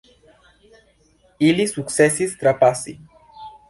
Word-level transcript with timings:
Ili 1.51 1.69
sukcesis 1.75 2.37
trapasi! 2.43 3.01